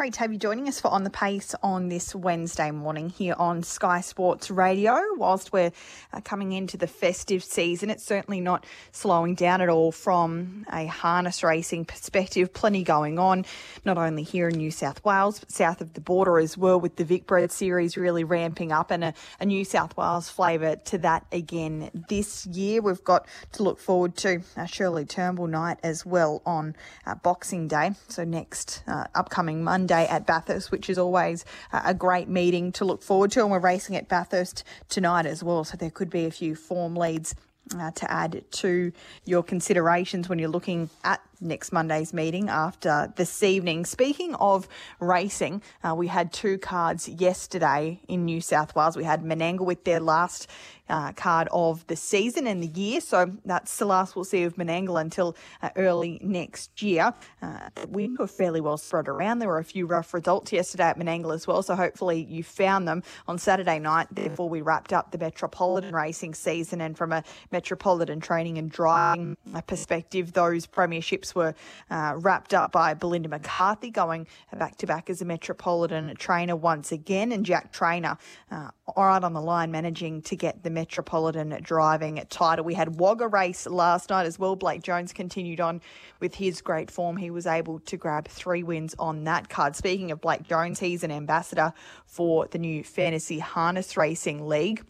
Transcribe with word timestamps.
Great 0.00 0.14
to 0.14 0.20
have 0.20 0.32
you 0.32 0.38
joining 0.38 0.66
us 0.66 0.80
for 0.80 0.88
On 0.88 1.04
the 1.04 1.10
Pace 1.10 1.54
on 1.62 1.90
this 1.90 2.14
Wednesday 2.14 2.70
morning 2.70 3.10
here 3.10 3.34
on 3.36 3.62
Sky 3.62 4.00
Sports 4.00 4.50
Radio. 4.50 4.98
Whilst 5.18 5.52
we're 5.52 5.72
uh, 6.14 6.22
coming 6.22 6.52
into 6.52 6.78
the 6.78 6.86
festive 6.86 7.44
season, 7.44 7.90
it's 7.90 8.02
certainly 8.02 8.40
not 8.40 8.64
slowing 8.92 9.34
down 9.34 9.60
at 9.60 9.68
all 9.68 9.92
from 9.92 10.64
a 10.72 10.86
harness 10.86 11.42
racing 11.42 11.84
perspective. 11.84 12.54
Plenty 12.54 12.82
going 12.82 13.18
on, 13.18 13.44
not 13.84 13.98
only 13.98 14.22
here 14.22 14.48
in 14.48 14.56
New 14.56 14.70
South 14.70 15.04
Wales, 15.04 15.38
but 15.38 15.50
south 15.50 15.82
of 15.82 15.92
the 15.92 16.00
border 16.00 16.38
as 16.38 16.56
well, 16.56 16.80
with 16.80 16.96
the 16.96 17.04
Vicbred 17.04 17.50
series 17.50 17.98
really 17.98 18.24
ramping 18.24 18.72
up 18.72 18.90
and 18.90 19.04
a, 19.04 19.14
a 19.38 19.44
New 19.44 19.66
South 19.66 19.94
Wales 19.98 20.30
flavour 20.30 20.76
to 20.76 20.96
that 20.96 21.26
again 21.30 21.90
this 22.08 22.46
year. 22.46 22.80
We've 22.80 23.04
got 23.04 23.26
to 23.52 23.62
look 23.62 23.78
forward 23.78 24.16
to 24.16 24.40
a 24.56 24.66
Shirley 24.66 25.04
Turnbull 25.04 25.48
night 25.48 25.76
as 25.82 26.06
well 26.06 26.40
on 26.46 26.74
uh, 27.04 27.16
Boxing 27.16 27.68
Day. 27.68 27.90
So 28.08 28.24
next 28.24 28.82
uh, 28.86 29.04
upcoming 29.14 29.62
Monday 29.62 29.89
Day 29.90 30.06
at 30.06 30.24
Bathurst, 30.24 30.70
which 30.70 30.88
is 30.88 30.98
always 30.98 31.44
a 31.72 31.92
great 31.92 32.28
meeting 32.28 32.70
to 32.72 32.84
look 32.84 33.02
forward 33.02 33.32
to. 33.32 33.40
And 33.40 33.50
we're 33.50 33.58
racing 33.58 33.96
at 33.96 34.06
Bathurst 34.06 34.62
tonight 34.88 35.26
as 35.26 35.42
well, 35.42 35.64
so 35.64 35.76
there 35.76 35.90
could 35.90 36.10
be 36.10 36.26
a 36.26 36.30
few 36.30 36.54
form 36.54 36.94
leads 36.94 37.34
uh, 37.76 37.90
to 37.90 38.08
add 38.08 38.44
to 38.52 38.92
your 39.24 39.42
considerations 39.42 40.28
when 40.28 40.38
you're 40.38 40.48
looking 40.48 40.90
at 41.02 41.20
next 41.40 41.72
Monday's 41.72 42.12
meeting 42.12 42.48
after 42.48 43.12
this 43.16 43.42
evening. 43.42 43.84
Speaking 43.84 44.34
of 44.36 44.68
racing, 44.98 45.62
uh, 45.82 45.94
we 45.94 46.06
had 46.06 46.32
two 46.32 46.58
cards 46.58 47.08
yesterday 47.08 48.00
in 48.08 48.24
New 48.24 48.40
South 48.40 48.74
Wales. 48.74 48.96
We 48.96 49.04
had 49.04 49.22
Menangle 49.22 49.66
with 49.66 49.84
their 49.84 50.00
last 50.00 50.48
uh, 50.90 51.12
card 51.12 51.48
of 51.52 51.86
the 51.86 51.96
season 51.96 52.46
and 52.46 52.62
the 52.62 52.80
year. 52.80 53.00
So 53.00 53.32
that's 53.44 53.76
the 53.78 53.84
last 53.84 54.16
we'll 54.16 54.24
see 54.24 54.42
of 54.42 54.56
Menangle 54.56 55.00
until 55.00 55.36
uh, 55.62 55.70
early 55.76 56.18
next 56.22 56.82
year. 56.82 57.14
Uh, 57.40 57.68
we 57.88 58.08
were 58.18 58.26
fairly 58.26 58.60
well 58.60 58.76
spread 58.76 59.08
around. 59.08 59.38
There 59.38 59.48
were 59.48 59.58
a 59.58 59.64
few 59.64 59.86
rough 59.86 60.12
results 60.12 60.52
yesterday 60.52 60.84
at 60.84 60.98
Menangle 60.98 61.32
as 61.32 61.46
well. 61.46 61.62
So 61.62 61.76
hopefully 61.76 62.26
you 62.28 62.42
found 62.42 62.88
them 62.88 63.02
on 63.28 63.38
Saturday 63.38 63.78
night. 63.78 64.08
Therefore, 64.10 64.48
we 64.48 64.60
wrapped 64.60 64.92
up 64.92 65.12
the 65.12 65.18
Metropolitan 65.18 65.94
racing 65.94 66.34
season. 66.34 66.80
And 66.80 66.98
from 66.98 67.12
a 67.12 67.22
Metropolitan 67.52 68.20
training 68.20 68.58
and 68.58 68.70
driving 68.70 69.36
perspective, 69.66 70.32
those 70.32 70.66
premierships 70.66 71.29
were 71.34 71.54
uh, 71.90 72.14
wrapped 72.16 72.54
up 72.54 72.72
by 72.72 72.94
Belinda 72.94 73.28
McCarthy 73.28 73.90
going 73.90 74.26
back 74.56 74.76
to 74.76 74.86
back 74.86 75.10
as 75.10 75.20
a 75.22 75.24
Metropolitan 75.24 76.14
trainer 76.16 76.56
once 76.56 76.92
again. 76.92 77.32
And 77.32 77.44
Jack 77.44 77.72
Trainor, 77.72 78.18
uh, 78.50 78.70
right 78.96 79.22
on 79.22 79.32
the 79.32 79.40
line, 79.40 79.70
managing 79.70 80.22
to 80.22 80.36
get 80.36 80.62
the 80.62 80.70
Metropolitan 80.70 81.56
driving 81.62 82.22
title. 82.28 82.64
We 82.64 82.74
had 82.74 83.00
Wagga 83.00 83.28
race 83.28 83.66
last 83.66 84.10
night 84.10 84.26
as 84.26 84.38
well. 84.38 84.56
Blake 84.56 84.82
Jones 84.82 85.12
continued 85.12 85.60
on 85.60 85.80
with 86.20 86.34
his 86.34 86.60
great 86.60 86.90
form. 86.90 87.16
He 87.16 87.30
was 87.30 87.46
able 87.46 87.80
to 87.80 87.96
grab 87.96 88.28
three 88.28 88.62
wins 88.62 88.94
on 88.98 89.24
that 89.24 89.48
card. 89.48 89.76
Speaking 89.76 90.10
of 90.10 90.20
Blake 90.20 90.44
Jones, 90.44 90.80
he's 90.80 91.04
an 91.04 91.10
ambassador 91.10 91.72
for 92.06 92.46
the 92.46 92.58
new 92.58 92.84
Fantasy 92.84 93.38
Harness 93.38 93.96
Racing 93.96 94.46
League. 94.46 94.84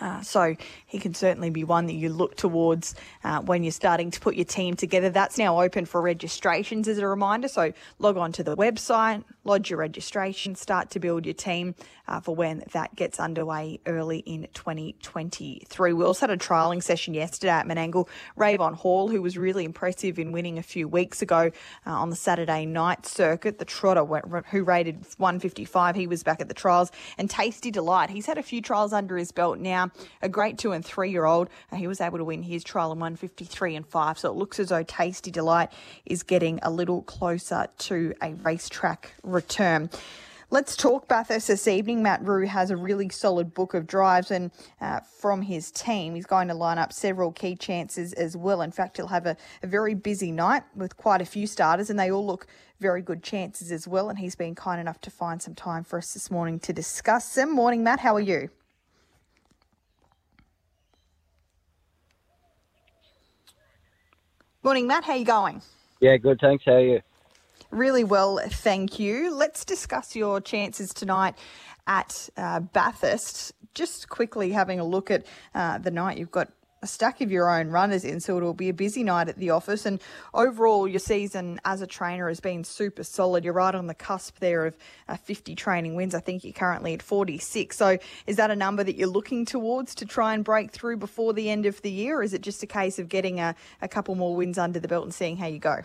Uh, 0.00 0.20
so 0.22 0.54
he 0.86 0.98
can 0.98 1.14
certainly 1.14 1.50
be 1.50 1.64
one 1.64 1.86
that 1.86 1.94
you 1.94 2.08
look 2.08 2.36
towards 2.36 2.94
uh, 3.24 3.40
when 3.40 3.62
you're 3.62 3.72
starting 3.72 4.10
to 4.10 4.20
put 4.20 4.34
your 4.34 4.44
team 4.44 4.76
together. 4.76 5.10
That's 5.10 5.38
now 5.38 5.60
open 5.60 5.86
for 5.86 6.00
registrations 6.00 6.88
as 6.88 6.98
a 6.98 7.06
reminder. 7.06 7.48
So 7.48 7.72
log 7.98 8.16
on 8.16 8.32
to 8.32 8.42
the 8.42 8.56
website, 8.56 9.24
lodge 9.44 9.70
your 9.70 9.78
registration, 9.78 10.54
start 10.54 10.90
to 10.90 11.00
build 11.00 11.24
your 11.24 11.34
team 11.34 11.74
uh, 12.06 12.20
for 12.20 12.34
when 12.34 12.62
that 12.72 12.94
gets 12.94 13.20
underway 13.20 13.80
early 13.86 14.18
in 14.20 14.48
2023. 14.54 15.92
We 15.92 16.04
also 16.04 16.26
had 16.26 16.30
a 16.30 16.36
trialling 16.36 16.82
session 16.82 17.14
yesterday 17.14 17.52
at 17.52 17.66
Menangle. 17.66 18.08
Rayvon 18.36 18.74
Hall, 18.74 19.08
who 19.08 19.22
was 19.22 19.38
really 19.38 19.64
impressive 19.64 20.18
in 20.18 20.32
winning 20.32 20.58
a 20.58 20.62
few 20.62 20.88
weeks 20.88 21.22
ago 21.22 21.50
uh, 21.86 21.90
on 21.90 22.10
the 22.10 22.16
Saturday 22.16 22.66
night 22.66 23.06
circuit, 23.06 23.58
the 23.58 23.64
trotter 23.64 24.04
who 24.50 24.62
rated 24.64 25.04
155, 25.16 25.96
he 25.96 26.06
was 26.06 26.22
back 26.22 26.40
at 26.40 26.48
the 26.48 26.54
trials. 26.54 26.90
And 27.16 27.30
Tasty 27.30 27.70
Delight, 27.70 28.10
he's 28.10 28.26
had 28.26 28.38
a 28.38 28.42
few 28.42 28.60
trials 28.60 28.92
under 28.92 29.16
his 29.16 29.32
belt 29.32 29.58
now. 29.58 29.90
A 30.22 30.28
great 30.28 30.58
two 30.58 30.72
and 30.72 30.84
three 30.84 31.10
year 31.10 31.24
old, 31.24 31.48
uh, 31.72 31.76
he 31.76 31.86
was 31.86 32.00
able 32.00 32.18
to 32.18 32.24
win 32.24 32.42
his 32.42 32.64
trial 32.64 32.92
in 32.92 32.98
153 32.98 33.76
and 33.76 33.86
5. 33.86 34.18
So 34.18 34.30
it 34.30 34.36
looks 34.36 34.58
as 34.58 34.68
though 34.68 34.82
Tasty 34.82 35.30
Delight 35.30 35.70
is 36.06 36.22
getting 36.22 36.58
a 36.62 36.70
little 36.70 37.02
closer 37.02 37.66
to 37.78 38.14
a 38.22 38.34
racetrack 38.34 39.14
return. 39.38 39.88
Let's 40.50 40.74
talk 40.74 41.06
Bathurst 41.06 41.46
this 41.46 41.68
evening. 41.68 42.02
Matt 42.02 42.24
Rue 42.24 42.46
has 42.46 42.70
a 42.70 42.76
really 42.76 43.08
solid 43.10 43.54
book 43.54 43.74
of 43.74 43.86
drives, 43.86 44.30
and 44.32 44.50
uh, 44.80 45.00
from 45.00 45.42
his 45.42 45.70
team, 45.70 46.16
he's 46.16 46.26
going 46.26 46.48
to 46.48 46.54
line 46.54 46.78
up 46.78 46.92
several 46.92 47.30
key 47.30 47.54
chances 47.54 48.14
as 48.14 48.36
well. 48.36 48.62
In 48.62 48.72
fact, 48.72 48.96
he'll 48.96 49.08
have 49.08 49.26
a, 49.26 49.36
a, 49.62 49.66
very 49.66 49.94
busy 49.94 50.32
night 50.32 50.64
with 50.74 50.96
quite 50.96 51.20
a 51.20 51.26
few 51.26 51.46
starters, 51.46 51.90
and 51.90 52.00
they 52.00 52.10
all 52.10 52.26
look 52.26 52.46
very 52.80 53.02
good 53.02 53.22
chances 53.22 53.70
as 53.70 53.86
well. 53.86 54.08
And 54.08 54.18
he's 54.18 54.34
been 54.34 54.54
kind 54.54 54.80
enough 54.80 55.00
to 55.02 55.10
find 55.10 55.40
some 55.40 55.54
time 55.54 55.84
for 55.84 55.98
us 55.98 56.14
this 56.14 56.30
morning 56.30 56.58
to 56.60 56.72
discuss 56.72 57.34
them. 57.34 57.52
Morning, 57.52 57.84
Matt. 57.84 58.00
How 58.00 58.16
are 58.16 58.20
you? 58.20 58.48
Morning, 64.64 64.86
Matt. 64.86 65.04
How 65.04 65.12
are 65.12 65.18
you 65.18 65.24
going? 65.24 65.62
Yeah, 66.00 66.16
good. 66.16 66.40
Thanks. 66.40 66.64
How 66.64 66.72
are 66.72 66.80
you? 66.80 67.00
Really 67.70 68.04
well, 68.04 68.38
thank 68.48 68.98
you. 68.98 69.34
Let's 69.34 69.64
discuss 69.64 70.16
your 70.16 70.40
chances 70.40 70.94
tonight 70.94 71.34
at 71.86 72.28
uh, 72.36 72.60
Bathurst. 72.60 73.52
Just 73.74 74.08
quickly 74.08 74.52
having 74.52 74.80
a 74.80 74.84
look 74.84 75.10
at 75.10 75.26
uh, 75.54 75.78
the 75.78 75.90
night 75.90 76.18
you've 76.18 76.30
got 76.30 76.48
a 76.82 76.86
stack 76.86 77.20
of 77.20 77.30
your 77.30 77.50
own 77.50 77.70
runners 77.70 78.04
in, 78.04 78.20
so 78.20 78.36
it'll 78.36 78.54
be 78.54 78.68
a 78.68 78.74
busy 78.74 79.02
night 79.02 79.28
at 79.28 79.36
the 79.36 79.50
office. 79.50 79.84
And 79.84 80.00
overall, 80.32 80.86
your 80.86 81.00
season 81.00 81.60
as 81.64 81.82
a 81.82 81.86
trainer 81.86 82.28
has 82.28 82.40
been 82.40 82.62
super 82.64 83.02
solid. 83.02 83.44
You're 83.44 83.52
right 83.52 83.74
on 83.74 83.86
the 83.86 83.94
cusp 83.94 84.38
there 84.38 84.66
of 84.66 84.76
uh, 85.08 85.16
50 85.16 85.54
training 85.54 85.96
wins. 85.96 86.14
I 86.14 86.20
think 86.20 86.44
you're 86.44 86.52
currently 86.52 86.94
at 86.94 87.02
46. 87.02 87.76
So 87.76 87.98
is 88.26 88.36
that 88.36 88.50
a 88.50 88.56
number 88.56 88.84
that 88.84 88.96
you're 88.96 89.08
looking 89.08 89.44
towards 89.44 89.94
to 89.96 90.06
try 90.06 90.34
and 90.34 90.44
break 90.44 90.70
through 90.70 90.98
before 90.98 91.32
the 91.32 91.50
end 91.50 91.66
of 91.66 91.82
the 91.82 91.90
year? 91.90 92.18
Or 92.18 92.22
is 92.22 92.32
it 92.32 92.42
just 92.42 92.62
a 92.62 92.66
case 92.66 92.98
of 92.98 93.08
getting 93.08 93.40
a, 93.40 93.54
a 93.82 93.88
couple 93.88 94.14
more 94.14 94.36
wins 94.36 94.58
under 94.58 94.78
the 94.78 94.88
belt 94.88 95.04
and 95.04 95.14
seeing 95.14 95.36
how 95.36 95.46
you 95.46 95.58
go? 95.58 95.82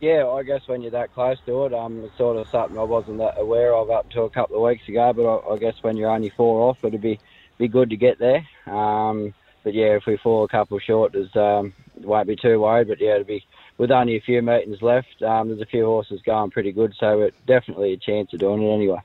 Yeah, 0.00 0.26
I 0.28 0.42
guess 0.42 0.60
when 0.66 0.82
you're 0.82 0.90
that 0.90 1.14
close 1.14 1.38
to 1.46 1.64
it, 1.64 1.74
um, 1.74 2.04
it's 2.04 2.16
sort 2.18 2.36
of 2.36 2.46
something 2.48 2.78
I 2.78 2.82
wasn't 2.82 3.18
that 3.18 3.38
aware 3.38 3.74
of 3.74 3.90
up 3.90 4.04
until 4.06 4.26
a 4.26 4.30
couple 4.30 4.56
of 4.56 4.62
weeks 4.62 4.86
ago. 4.88 5.12
But 5.14 5.26
I, 5.26 5.54
I 5.54 5.58
guess 5.58 5.74
when 5.82 5.96
you're 5.96 6.10
only 6.10 6.30
four 6.30 6.68
off, 6.68 6.78
it'd 6.82 7.00
be 7.00 7.18
be 7.58 7.68
good 7.68 7.88
to 7.90 7.96
get 7.96 8.18
there. 8.18 8.46
Um, 8.66 9.32
but 9.64 9.72
yeah, 9.72 9.96
if 9.96 10.04
we 10.06 10.18
fall 10.18 10.44
a 10.44 10.48
couple 10.48 10.78
short, 10.78 11.12
there's 11.12 11.34
um, 11.34 11.72
won't 11.96 12.28
be 12.28 12.36
too 12.36 12.60
worried. 12.60 12.88
But 12.88 13.00
yeah, 13.00 13.14
it'll 13.14 13.24
be 13.24 13.46
with 13.78 13.90
only 13.90 14.16
a 14.16 14.20
few 14.20 14.42
meetings 14.42 14.82
left. 14.82 15.22
Um, 15.22 15.48
there's 15.48 15.62
a 15.62 15.66
few 15.66 15.86
horses 15.86 16.20
going 16.24 16.50
pretty 16.50 16.72
good, 16.72 16.94
so 16.98 17.22
it's 17.22 17.36
definitely 17.46 17.94
a 17.94 17.96
chance 17.96 18.32
of 18.34 18.40
doing 18.40 18.62
it 18.62 18.72
anyway. 18.72 19.00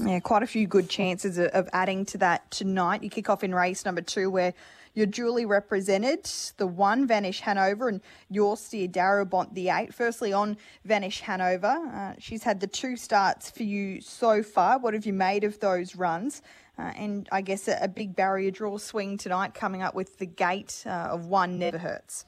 Yeah, 0.00 0.20
quite 0.20 0.42
a 0.42 0.46
few 0.46 0.66
good 0.66 0.88
chances 0.88 1.38
of 1.38 1.68
adding 1.72 2.04
to 2.06 2.18
that 2.18 2.50
tonight. 2.50 3.02
You 3.02 3.10
kick 3.10 3.28
off 3.28 3.44
in 3.44 3.54
race 3.54 3.84
number 3.84 4.00
two, 4.00 4.30
where 4.30 4.54
you're 4.98 5.06
duly 5.06 5.46
represented. 5.46 6.24
The 6.56 6.66
one, 6.66 7.06
Vanish 7.06 7.40
Hanover, 7.42 7.88
and 7.88 8.00
your 8.28 8.56
steer, 8.56 8.88
Darabont, 8.88 9.54
the 9.54 9.68
eight. 9.68 9.94
Firstly, 9.94 10.32
on 10.32 10.56
Vanish 10.84 11.20
Hanover, 11.20 11.68
uh, 11.68 12.14
she's 12.18 12.42
had 12.42 12.58
the 12.58 12.66
two 12.66 12.96
starts 12.96 13.48
for 13.48 13.62
you 13.62 14.00
so 14.00 14.42
far. 14.42 14.80
What 14.80 14.94
have 14.94 15.06
you 15.06 15.12
made 15.12 15.44
of 15.44 15.60
those 15.60 15.94
runs? 15.94 16.42
Uh, 16.76 16.92
and 16.96 17.28
I 17.30 17.42
guess 17.42 17.68
a, 17.68 17.78
a, 17.80 17.86
big 17.86 18.16
barrier 18.16 18.50
draw 18.50 18.76
swing 18.76 19.18
tonight 19.18 19.54
coming 19.54 19.82
up 19.82 19.94
with 19.94 20.18
the 20.18 20.26
gate 20.26 20.82
uh, 20.84 21.10
of 21.10 21.26
one 21.26 21.60
never 21.60 21.78
hurts. 21.78 22.24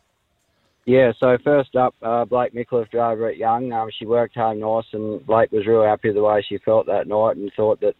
Yeah, 0.86 1.12
so 1.18 1.38
first 1.42 1.74
up, 1.74 1.94
uh, 2.02 2.24
Blake 2.24 2.54
Micallef 2.54 2.88
drove 2.90 3.20
at 3.22 3.36
Young. 3.36 3.72
Um, 3.72 3.90
she 3.96 4.06
worked 4.06 4.36
hard 4.36 4.58
nice, 4.58 4.86
and 4.92 5.24
Blake 5.26 5.50
was 5.50 5.66
real 5.66 5.82
happy 5.82 6.12
the 6.12 6.22
way 6.22 6.44
she 6.48 6.58
felt 6.58 6.86
that 6.86 7.08
night 7.08 7.36
and 7.36 7.52
thought 7.56 7.80
that 7.80 7.96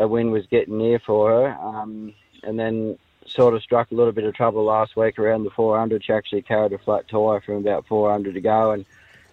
a 0.00 0.08
win 0.08 0.32
was 0.32 0.46
getting 0.46 0.78
near 0.78 0.98
for 0.98 1.30
her. 1.30 1.52
Um, 1.60 2.12
and 2.42 2.58
then 2.58 2.98
sort 3.26 3.54
of 3.54 3.62
struck 3.62 3.90
a 3.90 3.94
little 3.94 4.12
bit 4.12 4.24
of 4.24 4.34
trouble 4.34 4.64
last 4.64 4.96
week 4.96 5.18
around 5.18 5.44
the 5.44 5.50
400. 5.50 6.04
She 6.04 6.12
actually 6.12 6.42
carried 6.42 6.72
a 6.72 6.78
flat 6.78 7.08
tyre 7.08 7.40
from 7.40 7.56
about 7.56 7.86
400 7.86 8.34
to 8.34 8.40
go 8.40 8.72
and, 8.72 8.84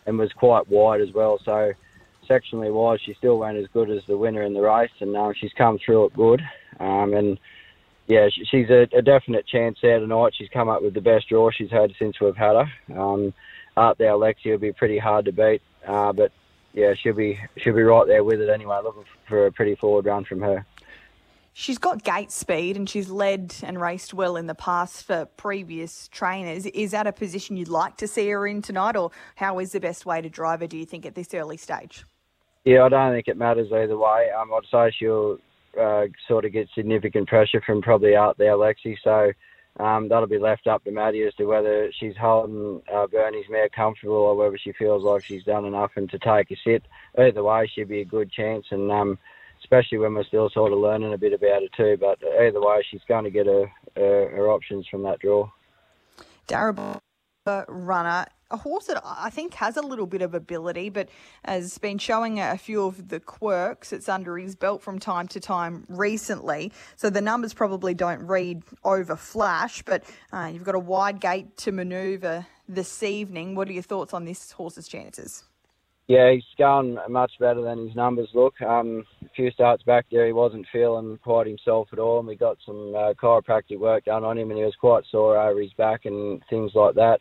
and 0.05 0.17
was 0.17 0.33
quite 0.33 0.67
wide 0.69 1.01
as 1.01 1.11
well. 1.11 1.39
So 1.43 1.73
sectionally 2.27 2.71
wise, 2.71 2.99
she 3.01 3.13
still 3.13 3.39
went 3.39 3.57
as 3.57 3.67
good 3.67 3.89
as 3.89 4.05
the 4.05 4.17
winner 4.17 4.43
in 4.43 4.53
the 4.53 4.61
race, 4.61 4.91
and 4.99 5.15
um, 5.15 5.33
she's 5.33 5.53
come 5.53 5.79
through 5.79 6.05
it 6.05 6.13
good. 6.13 6.41
Um, 6.79 7.13
and 7.13 7.39
yeah, 8.07 8.29
she, 8.29 8.45
she's 8.45 8.69
a, 8.69 8.87
a, 8.93 9.01
definite 9.01 9.47
chance 9.47 9.79
there 9.81 9.99
tonight. 9.99 10.33
She's 10.37 10.49
come 10.49 10.69
up 10.69 10.81
with 10.81 10.93
the 10.93 11.01
best 11.01 11.29
draw 11.29 11.49
she's 11.51 11.71
had 11.71 11.93
since 11.97 12.19
we've 12.19 12.35
had 12.35 12.55
her. 12.55 12.99
Um, 12.99 13.33
Art 13.75 13.97
there, 13.97 14.11
Alexia 14.11 14.53
will 14.53 14.59
be 14.59 14.71
pretty 14.71 14.97
hard 14.97 15.25
to 15.25 15.31
beat, 15.31 15.61
uh, 15.85 16.11
but 16.11 16.31
yeah, 16.73 16.93
she'll 16.95 17.13
be 17.13 17.39
she'll 17.57 17.75
be 17.75 17.83
right 17.83 18.07
there 18.07 18.23
with 18.23 18.41
it 18.41 18.49
anyway. 18.49 18.79
Looking 18.83 19.05
for 19.27 19.45
a 19.45 19.51
pretty 19.51 19.75
forward 19.75 20.05
run 20.05 20.25
from 20.25 20.41
her. 20.41 20.65
She's 21.59 21.79
got 21.79 22.03
gate 22.03 22.31
speed 22.31 22.77
and 22.77 22.87
she's 22.87 23.09
led 23.09 23.55
and 23.63 23.81
raced 23.81 24.13
well 24.13 24.35
in 24.35 24.45
the 24.45 24.53
past 24.53 25.03
for 25.03 25.25
previous 25.25 26.07
trainers. 26.09 26.67
Is 26.67 26.91
that 26.91 27.07
a 27.07 27.11
position 27.11 27.57
you'd 27.57 27.67
like 27.67 27.97
to 27.97 28.07
see 28.07 28.29
her 28.29 28.45
in 28.45 28.61
tonight, 28.61 28.95
or 28.95 29.09
how 29.37 29.57
is 29.57 29.71
the 29.71 29.79
best 29.79 30.05
way 30.05 30.21
to 30.21 30.29
drive 30.29 30.59
her, 30.59 30.67
do 30.67 30.77
you 30.77 30.85
think, 30.85 31.03
at 31.03 31.15
this 31.15 31.33
early 31.33 31.57
stage? 31.57 32.05
Yeah, 32.63 32.83
I 32.83 32.89
don't 32.89 33.11
think 33.11 33.27
it 33.27 33.37
matters 33.37 33.71
either 33.73 33.97
way. 33.97 34.29
Um, 34.39 34.51
I'd 34.53 34.69
say 34.71 34.95
she'll 34.99 35.39
uh, 35.81 36.03
sort 36.27 36.45
of 36.45 36.51
get 36.53 36.69
significant 36.75 37.27
pressure 37.27 37.63
from 37.65 37.81
probably 37.81 38.15
out 38.15 38.37
there, 38.37 38.53
Lexi. 38.53 38.95
So 39.03 39.31
um, 39.83 40.09
that'll 40.09 40.27
be 40.27 40.37
left 40.37 40.67
up 40.67 40.83
to 40.83 40.91
Maddie 40.91 41.23
as 41.23 41.33
to 41.37 41.45
whether 41.45 41.91
she's 41.99 42.15
holding 42.17 42.83
uh, 42.93 43.07
Bernie's 43.07 43.49
mare 43.49 43.69
comfortable 43.69 44.13
or 44.13 44.35
whether 44.35 44.59
she 44.59 44.73
feels 44.73 45.03
like 45.03 45.23
she's 45.23 45.43
done 45.43 45.65
enough 45.65 45.89
and 45.95 46.07
to 46.11 46.19
take 46.19 46.51
a 46.51 46.55
sit. 46.63 46.83
Either 47.17 47.43
way, 47.43 47.67
she'd 47.73 47.89
be 47.89 48.01
a 48.01 48.05
good 48.05 48.31
chance, 48.31 48.67
and 48.69 48.91
um, 48.91 49.17
especially 49.59 49.97
when 49.97 50.13
we're 50.13 50.23
still 50.23 50.49
sort 50.49 50.73
of 50.73 50.79
learning 50.79 51.13
a 51.13 51.17
bit 51.17 51.33
about 51.33 51.63
it 51.63 51.71
too. 51.75 51.97
But 51.99 52.19
either 52.41 52.61
way, 52.61 52.83
she's 52.89 53.01
going 53.07 53.23
to 53.23 53.31
get 53.31 53.45
her, 53.45 53.71
her, 53.95 54.29
her 54.29 54.49
options 54.49 54.87
from 54.89 55.03
that 55.03 55.19
draw. 55.19 55.49
Darabah 56.47 56.99
runner 57.67 58.25
a 58.49 58.57
horse 58.57 58.85
that 58.85 59.01
I 59.03 59.29
think 59.29 59.53
has 59.55 59.77
a 59.77 59.81
little 59.81 60.05
bit 60.05 60.21
of 60.21 60.33
ability, 60.33 60.89
but 60.89 61.09
has 61.43 61.77
been 61.77 61.97
showing 61.97 62.39
a 62.39 62.57
few 62.57 62.85
of 62.85 63.09
the 63.09 63.19
quirks 63.19 63.89
that's 63.89 64.07
under 64.07 64.37
his 64.37 64.55
belt 64.55 64.81
from 64.81 64.99
time 64.99 65.27
to 65.29 65.39
time 65.39 65.85
recently. 65.89 66.71
So 66.95 67.09
the 67.09 67.21
numbers 67.21 67.53
probably 67.53 67.93
don't 67.93 68.25
read 68.25 68.63
over 68.83 69.15
flash, 69.15 69.81
but 69.83 70.03
uh, 70.31 70.49
you've 70.53 70.63
got 70.63 70.75
a 70.75 70.79
wide 70.79 71.19
gate 71.19 71.57
to 71.57 71.71
manoeuvre 71.71 72.47
this 72.69 73.03
evening. 73.03 73.55
What 73.55 73.67
are 73.69 73.73
your 73.73 73.83
thoughts 73.83 74.13
on 74.13 74.25
this 74.25 74.51
horse's 74.51 74.87
chances? 74.87 75.43
Yeah, 76.07 76.31
he's 76.31 76.43
going 76.57 76.97
much 77.09 77.33
better 77.37 77.61
than 77.61 77.85
his 77.85 77.95
numbers 77.95 78.29
look. 78.33 78.53
Um, 78.61 79.03
a 79.25 79.29
few 79.35 79.51
starts 79.51 79.83
back 79.83 80.05
there, 80.09 80.25
he 80.25 80.31
wasn't 80.31 80.65
feeling 80.71 81.19
quite 81.21 81.47
himself 81.47 81.89
at 81.91 81.99
all, 81.99 82.19
and 82.19 82.27
we 82.27 82.37
got 82.37 82.57
some 82.65 82.93
uh, 82.95 83.13
chiropractic 83.21 83.77
work 83.77 84.05
done 84.05 84.23
on 84.23 84.37
him, 84.37 84.49
and 84.49 84.57
he 84.57 84.63
was 84.63 84.75
quite 84.79 85.03
sore 85.11 85.37
over 85.37 85.61
his 85.61 85.73
back 85.73 86.05
and 86.05 86.41
things 86.49 86.71
like 86.75 86.95
that. 86.95 87.19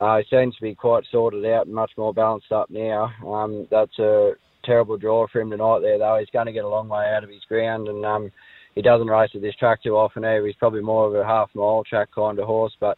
Uh, 0.00 0.18
he 0.18 0.24
seems 0.30 0.56
to 0.56 0.62
be 0.62 0.74
quite 0.74 1.04
sorted 1.12 1.44
out 1.44 1.66
and 1.66 1.74
much 1.74 1.92
more 1.98 2.14
balanced 2.14 2.50
up 2.50 2.70
now. 2.70 3.10
Um, 3.26 3.68
that's 3.70 3.98
a 3.98 4.32
terrible 4.64 4.96
draw 4.96 5.26
for 5.30 5.42
him 5.42 5.50
tonight 5.50 5.80
there, 5.82 5.98
though. 5.98 6.16
He's 6.18 6.30
going 6.32 6.46
to 6.46 6.52
get 6.52 6.64
a 6.64 6.68
long 6.68 6.88
way 6.88 7.04
out 7.14 7.24
of 7.24 7.30
his 7.30 7.44
ground, 7.46 7.88
and 7.88 8.06
um, 8.06 8.32
he 8.74 8.80
doesn't 8.80 9.06
race 9.06 9.30
at 9.34 9.42
this 9.42 9.54
track 9.56 9.82
too 9.82 9.96
often 9.96 10.24
either. 10.24 10.46
He's 10.46 10.56
probably 10.56 10.80
more 10.80 11.06
of 11.06 11.14
a 11.14 11.26
half 11.26 11.50
mile 11.54 11.84
track 11.84 12.08
kind 12.14 12.38
of 12.38 12.46
horse, 12.46 12.72
but 12.80 12.96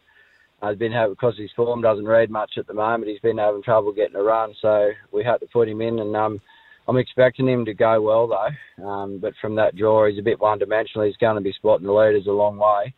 uh, 0.62 0.70
he's 0.70 0.78
been 0.78 0.92
having, 0.92 1.12
because 1.12 1.36
his 1.38 1.50
form 1.54 1.82
doesn't 1.82 2.06
read 2.06 2.30
much 2.30 2.52
at 2.56 2.66
the 2.66 2.74
moment, 2.74 3.10
he's 3.10 3.20
been 3.20 3.38
having 3.38 3.62
trouble 3.62 3.92
getting 3.92 4.16
a 4.16 4.22
run, 4.22 4.54
so 4.60 4.90
we 5.12 5.22
had 5.24 5.38
to 5.38 5.46
put 5.46 5.68
him 5.68 5.80
in, 5.80 5.98
and 5.98 6.16
um, 6.16 6.40
I'm 6.88 6.96
expecting 6.96 7.48
him 7.48 7.64
to 7.64 7.74
go 7.74 8.00
well 8.00 8.28
though. 8.28 8.84
Um, 8.86 9.18
but 9.18 9.34
from 9.40 9.56
that 9.56 9.76
draw, 9.76 10.06
he's 10.06 10.18
a 10.18 10.22
bit 10.22 10.40
one 10.40 10.58
dimensional. 10.58 11.06
He's 11.06 11.16
going 11.16 11.34
to 11.34 11.40
be 11.40 11.52
spotting 11.52 11.86
the 11.86 11.92
leaders 11.92 12.26
a 12.26 12.32
long 12.32 12.58
way. 12.58 12.94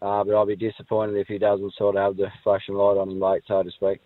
Uh, 0.00 0.24
but 0.24 0.34
I'll 0.34 0.46
be 0.46 0.56
disappointed 0.56 1.16
if 1.16 1.28
he 1.28 1.38
doesn't 1.38 1.74
sort 1.74 1.94
of 1.94 2.02
have 2.02 2.16
the 2.16 2.26
flashing 2.42 2.74
light 2.74 2.96
on 2.96 3.08
him 3.08 3.20
late, 3.20 3.42
so 3.46 3.62
to 3.62 3.70
speak. 3.70 4.00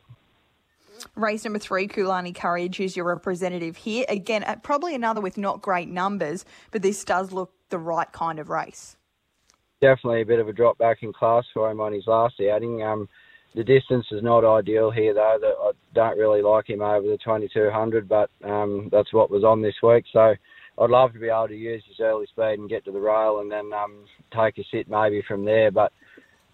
Race 1.15 1.45
number 1.45 1.59
three, 1.59 1.89
Kulani 1.89 2.35
Courage 2.35 2.81
is 2.81 2.97
your 2.97 3.07
representative 3.07 3.77
here. 3.77 4.05
Again, 4.09 4.45
probably 4.63 4.95
another 4.95 5.23
with 5.23 5.39
not 5.39 5.63
great 5.63 5.89
numbers, 5.89 6.45
but 6.71 6.83
this 6.83 7.03
does 7.05 7.33
look 7.33 7.53
the 7.71 7.79
right 7.79 8.11
kind 8.13 8.39
of 8.39 8.51
race. 8.51 8.97
Definitely 9.81 10.23
a 10.23 10.27
bit 10.27 10.41
of 10.41 10.49
a 10.49 10.53
drop 10.53 10.79
back 10.79 11.03
in 11.03 11.13
class 11.13 11.45
for 11.53 11.71
him 11.71 11.81
on 11.81 11.93
his 11.93 12.07
last 12.07 12.41
outing. 12.41 12.83
Um, 12.83 13.09
the 13.55 13.65
distance 13.65 14.07
is 14.11 14.23
not 14.23 14.45
ideal 14.45 14.91
here, 14.91 15.15
though. 15.15 15.39
That 15.41 15.55
I 15.59 15.71
don't 15.95 16.19
really 16.19 16.43
like 16.43 16.69
him 16.69 16.83
over 16.83 17.07
the 17.07 17.19
2200, 17.19 18.09
but 18.09 18.31
um, 18.45 18.89
that's 18.91 19.13
what 19.13 19.31
was 19.31 19.45
on 19.45 19.63
this 19.63 19.77
week. 19.83 20.05
So 20.13 20.35
I'd 20.79 20.91
love 20.91 21.13
to 21.13 21.19
be 21.19 21.29
able 21.29 21.49
to 21.49 21.57
use 21.57 21.83
his 21.87 22.01
early 22.01 22.27
speed 22.27 22.59
and 22.59 22.69
get 22.69 22.85
to 22.85 22.93
the 22.93 23.01
rail 23.01 23.41
and 23.41 23.51
then 23.51 23.73
um, 23.73 24.05
take 24.31 24.59
a 24.59 24.65
sit 24.71 24.89
maybe 24.89 25.23
from 25.23 25.45
there. 25.45 25.71
But 25.71 25.93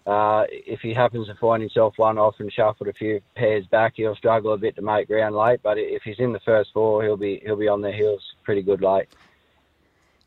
uh, 0.05 0.45
if 0.49 0.81
he 0.81 0.93
happens 0.93 1.27
to 1.27 1.35
find 1.35 1.61
himself 1.61 1.93
one 1.97 2.17
off 2.17 2.35
and 2.39 2.51
shuffled 2.51 2.89
a 2.89 2.93
few 2.93 3.21
pairs 3.35 3.65
back, 3.67 3.93
he'll 3.95 4.15
struggle 4.15 4.53
a 4.53 4.57
bit 4.57 4.75
to 4.75 4.81
make 4.81 5.07
ground 5.07 5.35
late. 5.35 5.61
But 5.63 5.77
if 5.77 6.03
he's 6.03 6.19
in 6.19 6.33
the 6.33 6.41
first 6.41 6.71
four, 6.73 7.03
he'll 7.03 7.17
be 7.17 7.41
he'll 7.45 7.55
be 7.55 7.67
on 7.67 7.81
their 7.81 7.93
heels 7.93 8.21
pretty 8.43 8.61
good 8.61 8.81
late. 8.81 9.07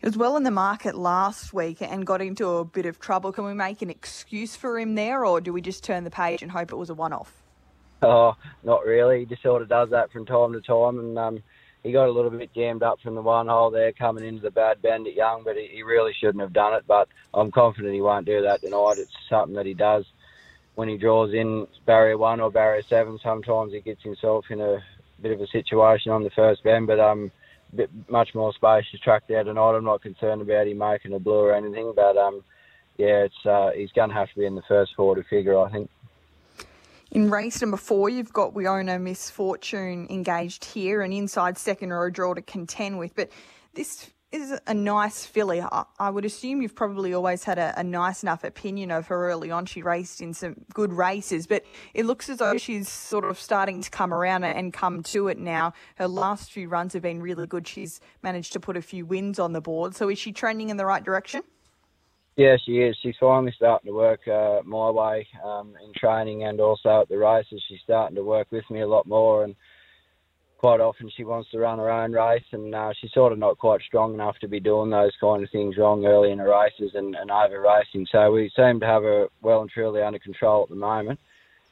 He 0.00 0.06
was 0.06 0.16
well 0.16 0.37
in 0.37 0.43
the 0.43 0.50
market 0.50 0.94
last 0.94 1.54
week 1.54 1.78
and 1.81 2.06
got 2.06 2.20
into 2.20 2.46
a 2.48 2.64
bit 2.64 2.84
of 2.84 2.98
trouble. 2.98 3.32
Can 3.32 3.46
we 3.46 3.54
make 3.54 3.81
an 3.81 3.88
excuse 3.88 4.54
for 4.54 4.78
him 4.78 4.94
there, 4.94 5.25
or 5.25 5.40
do 5.40 5.54
we 5.54 5.62
just 5.62 5.82
turn 5.82 6.04
the 6.04 6.10
page 6.10 6.43
and 6.43 6.50
hope 6.52 6.70
it 6.70 6.76
was 6.76 6.90
a 6.90 6.94
one-off? 6.94 7.43
Oh, 8.02 8.34
not 8.62 8.84
really. 8.84 9.20
He 9.20 9.25
just 9.25 9.43
sort 9.43 9.62
of 9.62 9.70
does 9.70 9.88
that 9.90 10.12
from 10.12 10.26
time 10.26 10.52
to 10.52 10.60
time, 10.60 10.98
and 10.98 11.19
um, 11.19 11.43
he 11.82 11.93
got 11.93 12.08
a 12.08 12.12
little 12.12 12.31
bit 12.31 12.52
jammed 12.54 12.82
up 12.82 13.00
from 13.00 13.14
the 13.14 13.22
one 13.22 13.48
hole 13.48 13.70
there 13.70 13.90
coming 13.93 14.25
into 14.25 14.43
the 14.43 14.50
bad 14.50 14.82
bend 14.82 15.06
at 15.06 15.14
Young, 15.14 15.43
but 15.44 15.56
he, 15.56 15.69
he 15.72 15.82
really 15.82 16.12
shouldn't 16.12 16.43
have 16.43 16.52
done 16.52 16.75
it. 16.75 16.84
But 16.87 17.08
I'm 17.32 17.50
confident 17.50 17.94
he 17.94 18.02
won't 18.02 18.26
do 18.26 18.43
that 18.43 18.60
tonight. 18.60 18.98
It's 18.98 19.10
something 19.31 19.56
that 19.56 19.64
he 19.64 19.72
does 19.72 20.04
when 20.75 20.90
he 20.90 20.98
draws 20.98 21.32
in 21.32 21.66
barrier 21.87 22.19
one 22.19 22.40
or 22.40 22.50
barrier 22.50 22.82
seven. 22.82 23.19
Sometimes 23.22 23.72
he 23.72 23.81
gets 23.81 24.02
himself 24.02 24.44
in 24.50 24.60
a 24.60 24.84
bit 25.22 25.32
of 25.32 25.40
a 25.40 25.46
situation 25.46 26.12
on 26.12 26.22
the 26.22 26.31
first 26.31 26.62
bend, 26.62 26.87
but 26.87 27.00
um, 27.00 27.32
bit 27.74 27.90
much 28.08 28.34
more 28.34 28.52
spacious 28.52 29.00
track 29.00 29.24
there 29.28 29.44
tonight. 29.44 29.76
I'm 29.76 29.84
not 29.84 30.02
concerned 30.02 30.42
about 30.42 30.66
him 30.66 30.78
making 30.78 31.12
a 31.12 31.18
blue 31.18 31.40
or 31.40 31.54
anything, 31.54 31.92
but 31.94 32.16
um, 32.16 32.42
yeah, 32.96 33.24
it's 33.24 33.46
uh, 33.46 33.70
he's 33.74 33.92
going 33.92 34.10
to 34.10 34.14
have 34.14 34.28
to 34.30 34.38
be 34.38 34.46
in 34.46 34.54
the 34.54 34.62
first 34.68 34.92
four 34.96 35.14
to 35.14 35.22
figure, 35.24 35.58
I 35.58 35.70
think. 35.70 35.90
In 37.10 37.30
race 37.30 37.60
number 37.60 37.76
four, 37.76 38.08
you've 38.08 38.32
got 38.32 38.54
Wiona 38.54 39.00
Misfortune 39.00 40.06
engaged 40.10 40.64
here, 40.64 41.02
an 41.02 41.12
inside 41.12 41.56
second 41.56 41.92
row 41.92 42.10
draw 42.10 42.34
to 42.34 42.42
contend 42.42 42.98
with. 42.98 43.14
But 43.14 43.30
this 43.74 44.10
is 44.40 44.60
a 44.66 44.74
nice 44.74 45.26
filly. 45.26 45.60
I, 45.60 46.10
would 46.10 46.24
assume 46.24 46.62
you've 46.62 46.74
probably 46.74 47.12
always 47.12 47.44
had 47.44 47.58
a, 47.58 47.74
a, 47.78 47.84
nice 47.84 48.22
enough 48.22 48.44
opinion 48.44 48.90
of 48.90 49.06
her 49.08 49.30
early 49.30 49.50
on. 49.50 49.66
She 49.66 49.82
raced 49.82 50.20
in 50.20 50.34
some 50.34 50.56
good 50.72 50.92
races, 50.92 51.46
but 51.46 51.64
it 51.94 52.06
looks 52.06 52.28
as 52.28 52.38
though 52.38 52.58
she's 52.58 52.88
sort 52.88 53.24
of 53.24 53.38
starting 53.38 53.82
to 53.82 53.90
come 53.90 54.12
around 54.12 54.44
and 54.44 54.72
come 54.72 55.02
to 55.04 55.28
it 55.28 55.38
now. 55.38 55.72
Her 55.96 56.08
last 56.08 56.50
few 56.50 56.68
runs 56.68 56.92
have 56.92 57.02
been 57.02 57.20
really 57.20 57.46
good. 57.46 57.66
She's 57.66 58.00
managed 58.22 58.52
to 58.54 58.60
put 58.60 58.76
a 58.76 58.82
few 58.82 59.06
wins 59.06 59.38
on 59.38 59.52
the 59.52 59.60
board. 59.60 59.94
So 59.94 60.08
is 60.08 60.18
she 60.18 60.32
trending 60.32 60.70
in 60.70 60.76
the 60.76 60.86
right 60.86 61.04
direction? 61.04 61.42
Yeah, 62.36 62.56
she 62.62 62.80
is. 62.82 62.96
She's 63.02 63.16
finally 63.18 63.52
starting 63.56 63.90
to 63.90 63.96
work 63.96 64.28
uh, 64.28 64.60
my 64.64 64.90
way 64.90 65.26
um, 65.42 65.74
in 65.82 65.92
training 65.94 66.44
and 66.44 66.60
also 66.60 67.00
at 67.00 67.08
the 67.08 67.16
races. 67.16 67.62
She's 67.66 67.80
starting 67.82 68.16
to 68.16 68.24
work 68.24 68.48
with 68.50 68.68
me 68.70 68.82
a 68.82 68.86
lot 68.86 69.06
more, 69.06 69.42
and 69.44 69.56
quite 70.58 70.81
often 70.81 71.11
she 71.14 71.25
wants 71.25 71.50
to 71.50 71.58
run 71.58 71.79
her 71.79 71.91
own 71.91 72.12
race, 72.12 72.44
and 72.53 72.75
uh, 72.75 72.93
she's 72.99 73.12
sort 73.12 73.32
of 73.32 73.38
not 73.38 73.58
quite 73.58 73.82
strong 73.82 74.14
enough 74.14 74.38
to 74.38 74.49
be 74.49 74.61
doing 74.61 74.91
those 74.91 75.12
kind 75.20 75.43
of 75.43 75.50
things 75.50 75.76
wrong 75.76 76.06
early 76.06 76.31
in 76.31 76.38
the 76.38 76.44
races 76.44 76.93
and, 76.94 77.14
and 77.14 77.31
over 77.31 77.61
racing. 77.61 78.06
So 78.11 78.32
we 78.32 78.50
seem 78.56 78.81
to 78.81 78.87
have 78.87 79.03
her 79.03 79.29
well 79.43 79.61
and 79.61 79.70
truly 79.70 80.03
under 80.03 80.19
control 80.19 80.62
at 80.64 80.69
the 80.70 80.76
moment. 80.76 81.20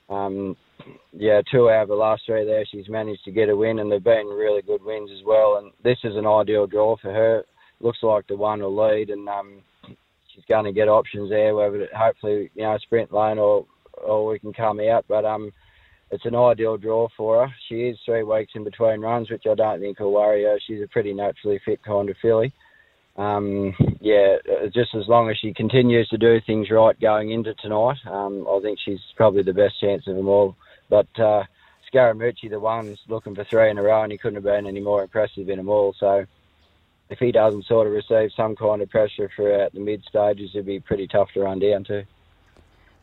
Um, 0.09 0.57
yeah, 1.13 1.41
two 1.51 1.71
out 1.71 1.85
of 1.85 1.89
the 1.89 1.95
last 1.95 2.25
three 2.27 2.45
there, 2.45 2.65
she's 2.67 2.89
managed 2.89 3.25
to 3.25 3.31
get 3.31 3.49
a 3.49 3.57
win, 3.57 3.79
and 3.79 3.91
they've 3.91 4.05
been 4.05 4.27
really 4.27 4.63
good 4.63 4.85
wins 4.85 5.11
as 5.11 5.25
well. 5.25 5.57
And 5.57 5.73
this 5.83 5.99
is 6.05 6.17
an 6.17 6.27
ideal 6.27 6.67
draw 6.67 6.97
for 6.97 7.13
her. 7.13 7.45
Looks 7.81 8.03
like 8.03 8.27
the 8.27 8.37
one 8.37 8.61
will 8.61 8.77
lead, 8.77 9.11
and 9.11 9.29
um, 9.29 9.63
she's 10.35 10.45
going 10.49 10.65
to 10.65 10.73
get 10.73 10.89
options 10.89 11.31
there, 11.31 11.55
whether 11.55 11.89
hopefully 11.95 12.51
you 12.55 12.63
know 12.63 12.77
sprint 12.79 13.13
lane 13.13 13.39
or 13.39 13.67
or 14.03 14.27
we 14.27 14.39
can 14.39 14.53
come 14.53 14.81
out. 14.81 15.05
But 15.09 15.25
um, 15.25 15.53
it's 16.15 16.25
an 16.25 16.37
ideal 16.37 16.77
draw 16.77 17.09
for 17.17 17.47
her. 17.47 17.55
She 17.69 17.89
is 17.89 17.99
three 18.05 18.23
weeks 18.23 18.53
in 18.55 18.65
between 18.65 19.01
runs, 19.01 19.31
which 19.31 19.45
I 19.51 19.55
don't 19.55 19.81
think 19.81 19.99
will 19.99 20.13
worry 20.13 20.45
her. 20.45 20.59
She's 20.65 20.83
a 20.83 20.89
pretty 20.89 21.13
naturally 21.13 21.61
fit 21.65 21.83
kind 21.83 22.09
of 22.09 22.17
filly. 22.23 22.53
Um, 23.17 23.75
yeah, 24.01 24.37
uh, 24.51 24.67
just 24.75 24.95
as 24.95 25.07
long 25.09 25.31
as 25.31 25.37
she 25.39 25.53
continues 25.53 26.09
to 26.09 26.19
do 26.19 26.41
things 26.47 26.71
right 26.71 26.99
going 27.01 27.31
into 27.31 27.55
tonight, 27.55 27.99
um, 28.07 28.47
I 28.49 28.61
think 28.61 28.79
she's 28.85 29.01
probably 29.17 29.43
the 29.43 29.53
best 29.53 29.81
chance 29.81 30.07
of 30.07 30.17
them 30.17 30.29
all. 30.29 30.57
But 30.89 31.09
uh, 31.19 31.45
Scaramucci, 31.93 32.51
the 32.51 32.61
one's 32.61 32.99
looking 33.09 33.35
for 33.35 33.45
three 33.45 33.71
in 33.71 33.79
a 33.79 33.83
row, 33.83 34.03
and 34.03 34.13
he 34.13 34.19
couldn't 34.19 34.37
have 34.37 34.45
been 34.45 34.67
any 34.67 34.81
more 34.81 35.03
impressive 35.03 35.49
in 35.49 35.59
them 35.59 35.69
all. 35.69 35.95
So 35.99 36.25
if 37.11 37.19
he 37.19 37.33
doesn't 37.33 37.67
sort 37.67 37.87
of 37.87 37.93
receive 37.93 38.31
some 38.37 38.57
kind 38.57 38.83
of 38.83 38.91
pressure 38.91 39.31
throughout 39.35 39.73
the 39.73 39.81
mid 39.81 40.03
stages, 40.09 40.51
it'd 40.55 40.67
be 40.67 40.81
pretty 40.81 41.07
tough 41.07 41.29
to 41.35 41.43
run 41.43 41.61
down 41.61 41.85
too. 41.85 42.05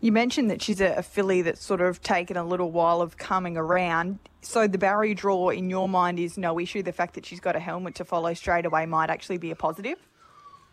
You 0.01 0.11
mentioned 0.11 0.49
that 0.49 0.63
she's 0.63 0.81
a, 0.81 0.95
a 0.95 1.03
filly 1.03 1.43
that's 1.43 1.63
sort 1.63 1.79
of 1.79 2.01
taken 2.01 2.35
a 2.35 2.43
little 2.43 2.71
while 2.71 3.01
of 3.01 3.17
coming 3.17 3.55
around. 3.55 4.17
So 4.41 4.67
the 4.67 4.79
barrier 4.79 5.13
draw 5.13 5.49
in 5.49 5.69
your 5.69 5.87
mind 5.87 6.19
is 6.19 6.39
no 6.39 6.59
issue. 6.59 6.81
The 6.81 6.91
fact 6.91 7.13
that 7.13 7.25
she's 7.25 7.39
got 7.39 7.55
a 7.55 7.59
helmet 7.59 7.93
to 7.95 8.05
follow 8.05 8.33
straight 8.33 8.65
away 8.65 8.87
might 8.87 9.11
actually 9.11 9.37
be 9.37 9.51
a 9.51 9.55
positive. 9.55 9.99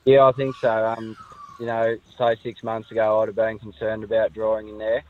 Yeah, 0.07 0.25
I 0.25 0.33
think 0.33 0.57
so. 0.57 0.71
Um, 0.71 1.15
you 1.61 1.67
know, 1.67 1.99
say 2.17 2.37
six 2.43 2.63
months 2.63 2.91
ago, 2.91 3.21
I'd 3.21 3.29
have 3.29 3.37
been 3.37 3.59
concerned 3.59 4.03
about 4.03 4.33
drawing 4.33 4.69
in 4.69 4.79
there. 4.79 5.05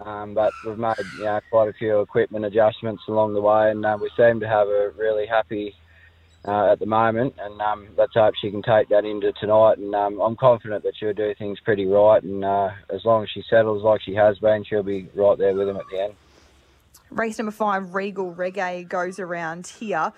Um, 0.00 0.34
but 0.34 0.52
we've 0.64 0.78
made 0.78 0.94
you 1.18 1.24
know 1.24 1.40
quite 1.50 1.68
a 1.68 1.72
few 1.72 2.00
equipment 2.00 2.44
adjustments 2.44 3.02
along 3.08 3.32
the 3.34 3.40
way, 3.40 3.70
and 3.70 3.84
uh, 3.84 3.98
we 4.00 4.10
seem 4.16 4.40
to 4.40 4.48
have 4.48 4.68
a 4.68 4.90
really 4.96 5.26
happy 5.26 5.74
uh, 6.46 6.72
at 6.72 6.78
the 6.78 6.86
moment, 6.86 7.34
and 7.38 7.60
um, 7.60 7.88
let's 7.96 8.14
hope 8.14 8.34
she 8.40 8.50
can 8.50 8.62
take 8.62 8.88
that 8.88 9.04
into 9.04 9.32
tonight. 9.32 9.78
And 9.78 9.94
um, 9.94 10.20
I'm 10.20 10.36
confident 10.36 10.84
that 10.84 10.94
she'll 10.96 11.12
do 11.12 11.34
things 11.38 11.58
pretty 11.60 11.86
right, 11.86 12.22
and 12.22 12.44
uh, 12.44 12.70
as 12.90 13.04
long 13.04 13.24
as 13.24 13.30
she 13.30 13.42
settles 13.50 13.82
like 13.82 14.00
she 14.02 14.14
has 14.14 14.38
been, 14.38 14.64
she'll 14.64 14.82
be 14.82 15.08
right 15.14 15.36
there 15.38 15.54
with 15.54 15.66
them 15.66 15.76
at 15.76 15.84
the 15.90 16.02
end. 16.04 16.14
Race 17.10 17.38
number 17.38 17.52
five, 17.52 17.94
Regal 17.94 18.34
Reggae, 18.34 18.88
goes 18.88 19.18
around 19.18 19.66
here. 19.66 20.12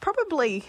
Probably 0.00 0.64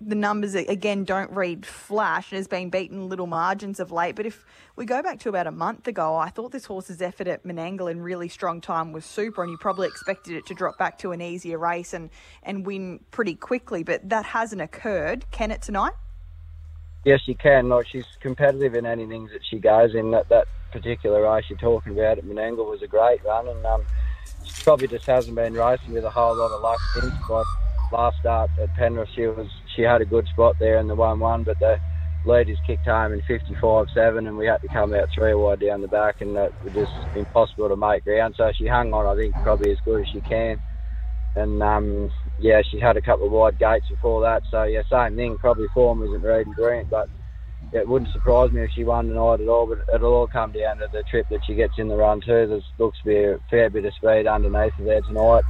the 0.00 0.14
numbers 0.14 0.54
again 0.54 1.04
don't 1.04 1.30
read 1.30 1.66
flash 1.66 2.30
and 2.32 2.38
has 2.38 2.48
been 2.48 2.70
beaten 2.70 3.08
little 3.08 3.26
margins 3.26 3.78
of 3.78 3.92
late. 3.92 4.16
But 4.16 4.24
if 4.26 4.46
we 4.74 4.86
go 4.86 5.02
back 5.02 5.20
to 5.20 5.28
about 5.28 5.46
a 5.46 5.52
month 5.52 5.86
ago, 5.86 6.16
I 6.16 6.30
thought 6.30 6.52
this 6.52 6.64
horse's 6.64 7.02
effort 7.02 7.28
at 7.28 7.44
Menangle 7.44 7.90
in 7.90 8.00
really 8.00 8.28
strong 8.28 8.60
time 8.60 8.92
was 8.92 9.04
super, 9.04 9.42
and 9.42 9.50
you 9.50 9.58
probably 9.58 9.88
expected 9.88 10.36
it 10.36 10.46
to 10.46 10.54
drop 10.54 10.78
back 10.78 10.98
to 10.98 11.12
an 11.12 11.20
easier 11.20 11.58
race 11.58 11.92
and 11.92 12.10
and 12.42 12.64
win 12.64 13.00
pretty 13.10 13.34
quickly. 13.34 13.82
But 13.82 14.08
that 14.08 14.24
hasn't 14.24 14.62
occurred. 14.62 15.26
Can 15.30 15.50
it 15.50 15.60
tonight? 15.60 15.92
Yes, 17.04 17.20
she 17.24 17.34
can. 17.34 17.68
Like 17.68 17.86
she's 17.86 18.06
competitive 18.20 18.74
in 18.74 18.86
anything 18.86 19.26
that 19.28 19.40
she 19.48 19.58
goes 19.58 19.94
in. 19.94 20.10
That 20.12 20.28
that 20.30 20.48
particular 20.72 21.22
race 21.22 21.44
you're 21.50 21.58
talking 21.58 21.92
about 21.92 22.18
at 22.18 22.24
Menangle 22.24 22.68
was 22.68 22.82
a 22.82 22.86
great 22.86 23.22
run, 23.24 23.48
and 23.48 23.66
um, 23.66 23.84
she 24.44 24.62
probably 24.62 24.88
just 24.88 25.04
hasn't 25.04 25.36
been 25.36 25.52
racing 25.54 25.92
with 25.92 26.04
a 26.04 26.10
whole 26.10 26.34
lot 26.36 26.52
of 26.52 26.62
luck 26.62 26.78
since. 26.94 27.12
But 27.28 27.44
last 27.92 28.18
start 28.18 28.50
at 28.62 28.74
Penrith, 28.74 29.08
she 29.14 29.22
was 29.26 29.48
she 29.76 29.82
had 29.82 30.00
a 30.00 30.06
good 30.06 30.26
spot 30.28 30.56
there 30.58 30.78
in 30.78 30.86
the 30.86 30.94
one-one, 30.94 31.44
but 31.44 31.58
the 31.58 31.76
leaders 32.24 32.58
kicked 32.66 32.86
home 32.86 33.12
in 33.12 33.22
55-7, 33.28 33.86
and 34.28 34.36
we 34.36 34.46
had 34.46 34.60
to 34.62 34.68
come 34.68 34.92
out 34.94 35.08
three 35.14 35.34
wide 35.34 35.60
down 35.60 35.80
the 35.80 35.88
back, 35.88 36.16
and 36.20 36.36
that 36.36 36.50
was 36.62 36.74
just 36.74 36.92
impossible 37.14 37.68
to 37.68 37.76
make 37.76 38.04
ground. 38.04 38.34
So 38.36 38.50
she 38.56 38.66
hung 38.66 38.92
on, 38.92 39.06
I 39.06 39.16
think, 39.20 39.36
probably 39.42 39.72
as 39.72 39.78
good 39.84 40.02
as 40.02 40.08
she 40.12 40.20
can. 40.20 40.60
And 41.36 41.62
um, 41.62 42.10
yeah, 42.38 42.60
she 42.70 42.80
had 42.80 42.96
a 42.96 43.02
couple 43.02 43.26
of 43.26 43.32
wide 43.32 43.58
gates 43.58 43.86
before 43.88 44.20
that. 44.22 44.42
So 44.50 44.64
yeah, 44.64 44.82
same 44.90 45.16
thing. 45.16 45.38
Probably 45.38 45.68
form 45.72 46.02
isn't 46.02 46.22
reading 46.22 46.54
brilliant, 46.54 46.90
but 46.90 47.08
it 47.72 47.86
wouldn't 47.88 48.12
surprise 48.12 48.50
me 48.52 48.62
if 48.62 48.70
she 48.74 48.84
won 48.84 49.08
tonight 49.08 49.40
at 49.40 49.48
all. 49.48 49.66
But 49.68 49.94
it'll 49.94 50.12
all 50.14 50.28
come 50.28 50.52
down 50.52 50.78
to 50.78 50.88
the 50.92 51.04
trip 51.08 51.28
that 51.30 51.40
she 51.46 51.54
gets 51.54 51.74
in 51.78 51.88
the 51.88 51.96
run 51.96 52.20
too. 52.20 52.46
There 52.48 52.60
looks 52.78 52.98
to 53.02 53.08
be 53.08 53.16
a 53.24 53.38
fair 53.48 53.70
bit 53.70 53.84
of 53.84 53.94
speed 53.94 54.26
underneath 54.26 54.74
there 54.78 55.02
tonight. 55.02 55.44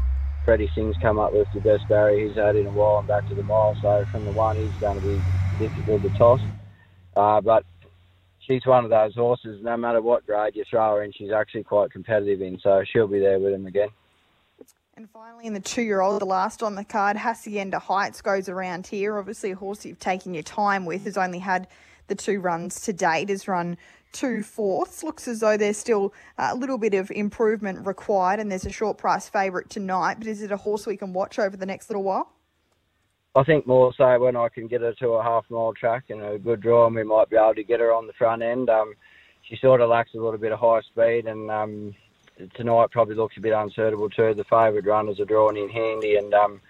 Freddie 0.45 0.71
Singh's 0.75 0.97
come 1.01 1.19
up 1.19 1.33
with 1.33 1.49
the 1.55 1.61
best 1.61 1.87
barrier 1.89 2.29
he's 2.29 2.37
had 2.37 2.57
in 2.57 2.67
a 2.67 2.71
while 2.71 2.99
and 2.99 3.09
back 3.09 3.29
to 3.29 3.35
the 3.35 3.43
mile. 3.43 3.77
So 3.81 4.05
from 4.11 4.25
the 4.25 4.33
one, 4.33 4.57
he's 4.57 4.73
going 4.81 5.01
to 5.01 5.07
be 5.07 5.21
difficult 5.59 6.03
to 6.03 6.09
toss. 6.19 6.41
Uh, 7.17 7.41
but 7.41 7.65
she's 8.41 8.65
one 8.65 8.85
of 8.85 8.91
those 8.91 9.15
horses. 9.15 9.63
No 9.63 9.77
matter 9.77 10.01
what 10.01 10.27
grade 10.27 10.57
you 10.57 10.65
throw 10.69 10.97
her 10.97 11.03
in, 11.03 11.13
she's 11.13 11.31
actually 11.31 11.65
quite 11.65 11.91
competitive 11.91 12.41
in. 12.41 12.59
So 12.59 12.83
she'll 12.91 13.07
be 13.07 13.21
there 13.21 13.39
with 13.39 13.53
him 13.53 13.67
again. 13.67 13.89
And 14.97 15.09
finally, 15.11 15.47
in 15.47 15.55
the 15.55 15.61
two-year-old, 15.61 16.21
the 16.21 16.27
last 16.27 16.63
on 16.63 16.75
the 16.75 16.85
card, 16.85 17.17
Hacienda 17.17 17.79
Heights 17.79 18.21
goes 18.21 18.49
around 18.49 18.87
here. 18.87 19.19
Obviously, 19.19 19.53
a 19.53 19.57
horse 19.57 19.87
you've 19.87 19.99
taken 19.99 20.35
your 20.35 20.43
time 20.43 20.85
with 20.85 21.05
has 21.05 21.17
only 21.17 21.39
had 21.39 21.69
the 22.09 22.15
two 22.15 22.41
runs 22.41 22.81
to 22.83 22.93
date. 22.93 23.29
Has 23.29 23.49
run 23.49 23.79
two 24.13 24.43
fourths. 24.43 25.03
Looks 25.03 25.29
as 25.29 25.41
though 25.41 25.57
there's 25.57 25.79
still 25.79 26.13
a 26.39 26.55
little 26.55 26.79
bit 26.79 26.95
of 26.95 27.11
improvement 27.11 27.87
required, 27.87 28.41
and 28.41 28.51
there's 28.51 28.67
a 28.67 28.73
short 28.73 28.99
price 28.99 29.29
favourite 29.29 29.71
tonight. 29.71 30.17
But 30.19 30.27
is 30.27 30.43
it 30.43 30.53
a 30.53 30.57
horse 30.57 30.87
we 30.87 30.97
can 30.97 31.13
watch 31.13 31.39
over 31.39 31.57
the 31.57 31.67
next 31.67 31.91
little 31.91 32.03
while? 32.03 32.33
I 33.37 33.45
think 33.45 33.67
more 33.67 33.93
so 33.97 34.19
when 34.19 34.37
I 34.37 34.49
can 34.49 34.67
get 34.67 34.81
her 34.81 34.93
to 34.95 35.11
a 35.11 35.23
half 35.23 35.45
mile 35.51 35.73
track 35.73 36.05
and 36.11 36.21
a 36.23 36.39
good 36.39 36.61
draw, 36.61 36.87
and 36.87 36.97
we 36.97 37.05
might 37.05 37.31
be 37.31 37.37
able 37.37 37.55
to 37.55 37.63
get 37.63 37.81
her 37.81 37.93
on 37.93 38.07
the 38.07 38.13
front 38.15 38.43
end. 38.43 38.69
Um, 38.69 38.95
she 39.43 39.57
sort 39.57 39.81
of 39.81 39.89
lacks 39.89 40.15
a 40.15 40.19
little 40.19 40.39
bit 40.39 40.53
of 40.53 40.59
high 40.59 40.81
speed, 40.81 41.27
and 41.27 41.51
um, 41.51 41.95
tonight 42.55 42.91
probably 42.91 43.15
looks 43.15 43.37
a 43.37 43.41
bit 43.41 43.53
unsuitable 43.53 44.11
too. 44.11 44.35
The 44.35 44.45
favoured 44.45 44.87
runners 44.87 45.21
are 45.21 45.25
drawn 45.25 45.57
in 45.57 45.69
handy, 45.69 46.17
and 46.17 46.35
um, 46.35 46.61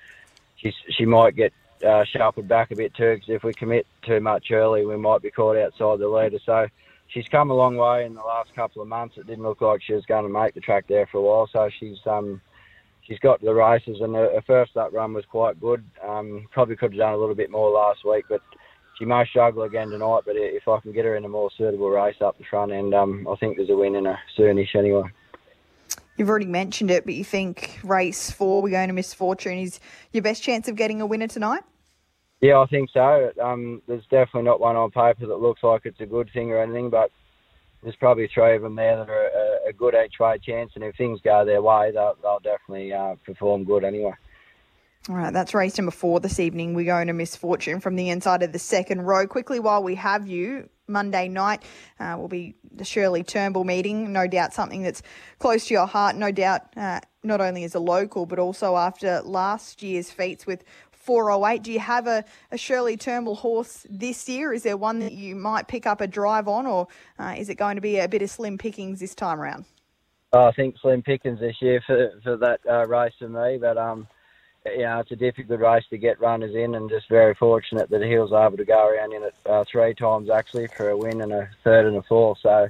she 0.56 0.72
she 0.90 1.06
might 1.06 1.34
get 1.34 1.52
uh, 1.86 2.04
sharpened 2.04 2.48
back 2.48 2.70
a 2.70 2.76
bit 2.76 2.94
too. 2.94 3.14
Because 3.14 3.30
if 3.30 3.42
we 3.42 3.54
commit 3.54 3.86
too 4.02 4.20
much 4.20 4.50
early, 4.50 4.84
we 4.84 4.96
might 4.98 5.22
be 5.22 5.30
caught 5.30 5.56
outside 5.56 5.98
the 5.98 6.08
leader. 6.08 6.38
So 6.44 6.66
she's 7.12 7.28
come 7.28 7.50
a 7.50 7.54
long 7.54 7.76
way 7.76 8.04
in 8.04 8.14
the 8.14 8.22
last 8.22 8.54
couple 8.54 8.82
of 8.82 8.88
months. 8.88 9.16
It 9.16 9.26
didn't 9.26 9.44
look 9.44 9.60
like 9.60 9.82
she 9.82 9.92
was 9.92 10.06
going 10.06 10.24
to 10.24 10.30
make 10.30 10.54
the 10.54 10.60
track 10.60 10.86
there 10.88 11.06
for 11.06 11.18
a 11.18 11.22
while. 11.22 11.48
So 11.52 11.68
she's 11.78 11.98
um, 12.06 12.40
she's 13.02 13.18
got 13.18 13.40
to 13.40 13.46
the 13.46 13.54
races, 13.54 13.98
and 14.00 14.14
her, 14.14 14.32
her 14.32 14.42
first 14.46 14.76
up 14.76 14.92
run 14.92 15.12
was 15.12 15.24
quite 15.26 15.60
good. 15.60 15.84
Um, 16.06 16.48
probably 16.52 16.76
could 16.76 16.92
have 16.92 16.98
done 16.98 17.14
a 17.14 17.18
little 17.18 17.34
bit 17.34 17.50
more 17.50 17.70
last 17.70 18.04
week, 18.04 18.24
but 18.28 18.40
she 18.98 19.04
may 19.04 19.26
struggle 19.26 19.62
again 19.62 19.90
tonight. 19.90 20.22
But 20.24 20.36
if 20.36 20.66
I 20.68 20.80
can 20.80 20.92
get 20.92 21.04
her 21.04 21.16
in 21.16 21.24
a 21.24 21.28
more 21.28 21.50
suitable 21.56 21.90
race 21.90 22.16
up 22.20 22.38
the 22.38 22.44
front 22.44 22.72
end, 22.72 22.94
um, 22.94 23.26
I 23.28 23.36
think 23.36 23.56
there's 23.56 23.70
a 23.70 23.76
win 23.76 23.96
in 23.96 24.04
her 24.04 24.18
soonish 24.38 24.74
anyway. 24.74 25.04
You've 26.16 26.28
already 26.28 26.46
mentioned 26.46 26.90
it, 26.90 27.06
but 27.06 27.14
you 27.14 27.24
think 27.24 27.80
race 27.82 28.30
four, 28.30 28.60
we're 28.60 28.70
going 28.70 28.88
to 28.88 28.94
Miss 28.94 29.14
Fortune, 29.14 29.58
is 29.58 29.80
your 30.12 30.22
best 30.22 30.42
chance 30.42 30.68
of 30.68 30.76
getting 30.76 31.00
a 31.00 31.06
winner 31.06 31.28
tonight? 31.28 31.62
Yeah, 32.40 32.58
I 32.58 32.66
think 32.66 32.90
so. 32.90 33.32
Um, 33.42 33.82
there's 33.86 34.04
definitely 34.04 34.44
not 34.44 34.60
one 34.60 34.76
on 34.76 34.90
paper 34.90 35.26
that 35.26 35.40
looks 35.40 35.62
like 35.62 35.82
it's 35.84 36.00
a 36.00 36.06
good 36.06 36.30
thing 36.32 36.50
or 36.50 36.62
anything, 36.62 36.88
but 36.88 37.10
there's 37.82 37.96
probably 37.96 38.30
three 38.32 38.56
of 38.56 38.62
them 38.62 38.76
there 38.76 38.96
that 38.96 39.08
are 39.08 39.26
a, 39.26 39.68
a 39.68 39.72
good 39.72 39.94
each 39.94 40.18
way 40.18 40.38
chance, 40.38 40.72
and 40.74 40.84
if 40.84 40.96
things 40.96 41.20
go 41.22 41.44
their 41.44 41.62
way, 41.62 41.90
they'll, 41.92 42.16
they'll 42.22 42.40
definitely 42.40 42.92
uh, 42.92 43.16
perform 43.26 43.64
good 43.64 43.84
anyway. 43.84 44.12
All 45.08 45.16
right, 45.16 45.32
that's 45.32 45.54
race 45.54 45.78
number 45.78 45.90
four 45.90 46.20
this 46.20 46.38
evening. 46.38 46.74
We're 46.74 46.84
going 46.84 47.06
to 47.06 47.14
Miss 47.14 47.34
Fortune 47.34 47.80
from 47.80 47.96
the 47.96 48.10
inside 48.10 48.42
of 48.42 48.52
the 48.52 48.58
second 48.58 49.02
row. 49.02 49.26
Quickly, 49.26 49.58
while 49.58 49.82
we 49.82 49.94
have 49.94 50.26
you, 50.26 50.68
Monday 50.86 51.26
night 51.26 51.62
uh, 51.98 52.16
will 52.18 52.28
be 52.28 52.54
the 52.70 52.84
Shirley 52.84 53.22
Turnbull 53.22 53.64
meeting. 53.64 54.12
No 54.12 54.26
doubt 54.26 54.52
something 54.52 54.82
that's 54.82 55.02
close 55.38 55.66
to 55.66 55.74
your 55.74 55.86
heart. 55.86 56.16
No 56.16 56.30
doubt, 56.30 56.76
uh, 56.76 57.00
not 57.22 57.40
only 57.40 57.64
as 57.64 57.74
a 57.74 57.80
local, 57.80 58.26
but 58.26 58.38
also 58.38 58.76
after 58.76 59.22
last 59.22 59.82
year's 59.82 60.10
feats 60.10 60.46
with 60.46 60.64
408. 61.00 61.62
Do 61.62 61.72
you 61.72 61.80
have 61.80 62.06
a, 62.06 62.24
a 62.52 62.58
Shirley 62.58 62.96
Turnbull 62.96 63.34
horse 63.34 63.86
this 63.88 64.28
year? 64.28 64.52
Is 64.52 64.62
there 64.62 64.76
one 64.76 65.00
that 65.00 65.12
you 65.12 65.34
might 65.34 65.66
pick 65.66 65.86
up 65.86 66.00
a 66.00 66.06
drive 66.06 66.46
on, 66.46 66.66
or 66.66 66.88
uh, 67.18 67.34
is 67.36 67.48
it 67.48 67.56
going 67.56 67.76
to 67.76 67.80
be 67.80 67.98
a 67.98 68.08
bit 68.08 68.22
of 68.22 68.30
slim 68.30 68.58
pickings 68.58 69.00
this 69.00 69.14
time 69.14 69.40
around? 69.40 69.64
Oh, 70.32 70.46
I 70.46 70.52
think 70.52 70.76
slim 70.80 71.02
pickings 71.02 71.40
this 71.40 71.56
year 71.60 71.82
for 71.86 72.12
for 72.22 72.36
that 72.36 72.60
uh, 72.68 72.86
race 72.86 73.14
for 73.18 73.28
me, 73.28 73.58
but 73.58 73.76
um, 73.76 74.06
you 74.66 74.82
know, 74.82 75.00
it's 75.00 75.10
a 75.10 75.16
difficult 75.16 75.58
race 75.60 75.84
to 75.90 75.98
get 75.98 76.20
runners 76.20 76.54
in, 76.54 76.74
and 76.74 76.88
just 76.88 77.08
very 77.08 77.34
fortunate 77.34 77.88
that 77.90 78.02
he 78.02 78.16
was 78.18 78.30
able 78.32 78.56
to 78.56 78.64
go 78.64 78.88
around 78.88 79.12
in 79.12 79.22
it 79.22 79.34
uh, 79.46 79.64
three 79.70 79.94
times 79.94 80.30
actually 80.30 80.68
for 80.68 80.90
a 80.90 80.96
win 80.96 81.22
and 81.22 81.32
a 81.32 81.48
third 81.64 81.86
and 81.86 81.96
a 81.96 82.02
fourth. 82.02 82.38
So 82.42 82.68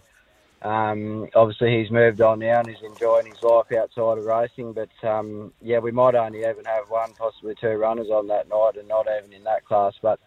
um, 0.63 1.29
obviously 1.35 1.81
he's 1.81 1.91
moved 1.91 2.21
on 2.21 2.41
now 2.41 2.61
and 2.61 2.69
he's 2.69 2.85
enjoying 2.85 3.27
his 3.27 3.43
life 3.43 3.73
outside 3.73 4.19
of 4.19 4.25
racing. 4.25 4.75
But 4.75 5.09
um, 5.09 5.53
yeah, 5.63 5.79
we 5.79 5.91
might 5.91 6.15
only 6.15 6.41
even 6.41 6.65
have 6.67 6.89
one, 6.89 7.15
possibly 7.15 7.55
two 7.61 7.69
runners 7.69 8.09
on 8.13 8.27
that 8.29 8.49
night, 8.49 8.77
and 8.79 8.89
not 8.89 9.07
even 9.19 9.33
in 9.33 9.45
that 9.45 9.65
class. 9.65 9.95
But 10.03 10.21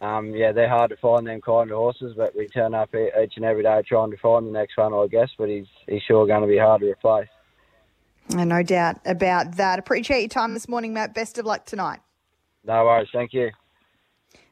um, 0.00 0.34
yeah, 0.34 0.52
they're 0.52 0.68
hard 0.68 0.90
to 0.90 0.96
find 0.96 1.26
them 1.26 1.40
kind 1.40 1.70
of 1.70 1.76
horses, 1.76 2.14
but 2.16 2.34
we 2.36 2.48
turn 2.48 2.74
up 2.74 2.92
each 2.94 3.34
and 3.36 3.44
every 3.44 3.62
day 3.62 3.82
trying 3.86 4.10
to 4.10 4.16
find 4.16 4.46
the 4.46 4.52
next 4.52 4.76
one, 4.76 4.92
I 4.92 5.06
guess. 5.06 5.30
But 5.38 5.48
he's 5.48 5.66
he's 5.86 6.02
sure 6.02 6.26
going 6.26 6.42
to 6.42 6.48
be 6.48 6.58
hard 6.58 6.80
to 6.80 6.90
replace. 6.90 7.28
No 8.30 8.62
doubt 8.62 9.00
about 9.06 9.56
that. 9.56 9.78
Appreciate 9.78 10.20
your 10.20 10.28
time 10.28 10.54
this 10.54 10.68
morning, 10.68 10.92
Matt. 10.92 11.14
Best 11.14 11.38
of 11.38 11.46
luck 11.46 11.64
tonight. 11.66 12.00
No 12.64 12.84
worries. 12.84 13.08
Thank 13.12 13.32
you. 13.32 13.50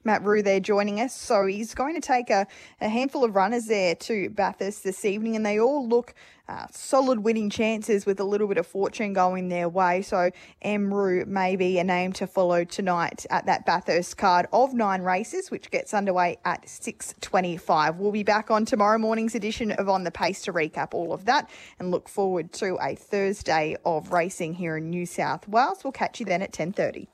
Matt 0.07 0.23
Rue 0.25 0.41
there 0.41 0.61
joining 0.61 1.01
us. 1.01 1.13
So 1.13 1.47
he's 1.47 1.75
going 1.75 1.95
to 1.95 2.01
take 2.01 2.31
a, 2.31 2.47
a 2.81 2.89
handful 2.89 3.25
of 3.25 3.35
runners 3.35 3.67
there 3.67 3.95
to 3.97 4.31
Bathurst 4.31 4.85
this 4.85 5.05
evening, 5.05 5.37
and 5.37 5.45
they 5.45 5.59
all 5.59 5.87
look 5.87 6.15
uh, 6.49 6.67
solid 6.71 7.21
winning 7.21 7.51
chances 7.51 8.07
with 8.07 8.21
a 8.21 8.25
little 8.25 8.47
bit 8.47 8.57
of 8.57 8.67
fortune 8.67 9.13
going 9.13 9.49
their 9.49 9.69
way. 9.69 10.01
So 10.03 10.31
Emru 10.65 11.27
may 11.27 11.57
be 11.57 11.79
a 11.79 11.85
name 11.85 12.13
to 12.15 12.27
follow 12.27 12.65
tonight 12.65 13.27
at 13.31 13.47
that 13.47 13.67
Bathurst 13.67 14.17
card 14.17 14.47
of 14.53 14.73
nine 14.73 15.03
races, 15.03 15.51
which 15.51 15.71
gets 15.71 15.93
underway 15.93 16.39
at 16.45 16.67
6.25. 16.67 17.97
We'll 17.97 18.13
be 18.13 18.23
back 18.23 18.51
on 18.51 18.65
tomorrow 18.65 18.99
morning's 18.99 19.35
edition 19.35 19.73
of 19.73 19.89
On 19.89 20.05
the 20.05 20.13
Pace 20.13 20.43
to 20.43 20.53
recap 20.53 20.95
all 20.95 21.13
of 21.13 21.25
that 21.25 21.51
and 21.81 21.91
look 21.91 22.09
forward 22.09 22.53
to 22.55 22.79
a 22.81 22.95
Thursday 22.95 23.77
of 23.85 24.13
racing 24.13 24.55
here 24.55 24.77
in 24.77 24.89
New 24.89 25.05
South 25.05 25.49
Wales. 25.49 25.83
We'll 25.83 25.93
catch 25.93 26.21
you 26.21 26.27
then 26.27 26.43
at 26.43 26.53
10.30. 26.53 27.05